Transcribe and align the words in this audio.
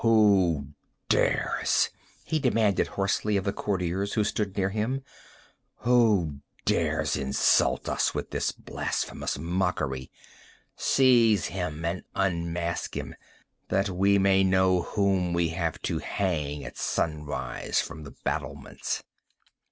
"Who 0.01 0.69
dares?" 1.09 1.91
he 2.25 2.39
demanded 2.39 2.87
hoarsely 2.87 3.37
of 3.37 3.43
the 3.43 3.53
courtiers 3.53 4.13
who 4.13 4.23
stood 4.23 4.57
near 4.57 4.69
him—"who 4.71 6.39
dares 6.65 7.15
insult 7.15 7.87
us 7.87 8.15
with 8.15 8.31
this 8.31 8.51
blasphemous 8.51 9.37
mockery? 9.37 10.09
Seize 10.75 11.45
him 11.53 11.85
and 11.85 12.01
unmask 12.15 12.97
him—that 12.97 13.89
we 13.91 14.17
may 14.17 14.43
know 14.43 14.81
whom 14.81 15.33
we 15.33 15.49
have 15.49 15.79
to 15.83 15.99
hang 15.99 16.65
at 16.65 16.79
sunrise, 16.79 17.79
from 17.79 18.01
the 18.01 18.15
battlements!" 18.23 19.03